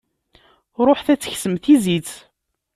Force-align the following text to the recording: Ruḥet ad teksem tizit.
Ruḥet 0.87 1.07
ad 1.13 1.19
teksem 1.21 1.55
tizit. 1.63 2.11